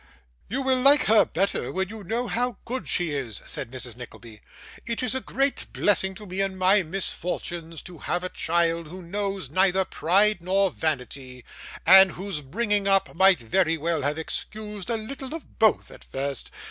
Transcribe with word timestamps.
'You 0.49 0.63
will 0.63 0.79
like 0.81 1.03
her 1.03 1.25
better 1.25 1.71
when 1.71 1.89
you 1.89 2.03
know 2.03 2.27
how 2.27 2.57
good 2.65 2.87
she 2.87 3.11
is,' 3.11 3.39
said 3.45 3.69
Mrs 3.69 3.95
Nickleby. 3.95 4.41
'It 4.87 5.03
is 5.03 5.13
a 5.13 5.21
great 5.21 5.71
blessing 5.71 6.15
to 6.15 6.25
me, 6.25 6.41
in 6.41 6.57
my 6.57 6.81
misfortunes, 6.81 7.83
to 7.83 7.99
have 7.99 8.23
a 8.23 8.29
child, 8.29 8.87
who 8.87 9.03
knows 9.03 9.51
neither 9.51 9.85
pride 9.85 10.41
nor 10.41 10.71
vanity, 10.71 11.45
and 11.85 12.13
whose 12.13 12.41
bringing 12.41 12.87
up 12.87 13.13
might 13.13 13.41
very 13.41 13.77
well 13.77 14.01
have 14.01 14.17
excused 14.17 14.89
a 14.89 14.97
little 14.97 15.35
of 15.35 15.59
both 15.59 15.91
at 15.91 16.03
first. 16.03 16.49